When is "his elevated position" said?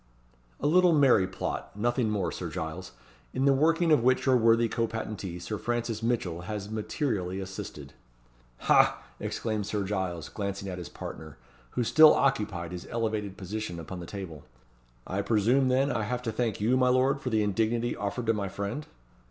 12.71-13.79